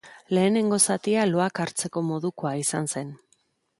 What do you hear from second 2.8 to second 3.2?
zen.